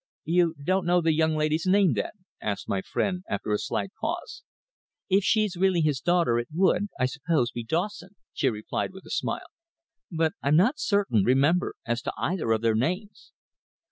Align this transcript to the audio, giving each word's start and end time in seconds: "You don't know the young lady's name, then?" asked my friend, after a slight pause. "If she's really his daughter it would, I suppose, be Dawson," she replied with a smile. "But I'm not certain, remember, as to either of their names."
"You 0.25 0.55
don't 0.55 0.87
know 0.87 0.99
the 0.99 1.13
young 1.13 1.35
lady's 1.37 1.67
name, 1.67 1.93
then?" 1.93 2.09
asked 2.41 2.67
my 2.67 2.81
friend, 2.81 3.23
after 3.29 3.51
a 3.53 3.59
slight 3.59 3.91
pause. 4.01 4.41
"If 5.09 5.23
she's 5.23 5.55
really 5.55 5.81
his 5.81 6.01
daughter 6.01 6.39
it 6.39 6.47
would, 6.51 6.87
I 6.99 7.05
suppose, 7.05 7.51
be 7.51 7.63
Dawson," 7.63 8.15
she 8.33 8.49
replied 8.49 8.93
with 8.93 9.05
a 9.05 9.11
smile. 9.11 9.51
"But 10.09 10.33
I'm 10.41 10.55
not 10.55 10.79
certain, 10.79 11.23
remember, 11.23 11.75
as 11.85 12.01
to 12.01 12.13
either 12.17 12.51
of 12.51 12.61
their 12.61 12.73
names." 12.73 13.31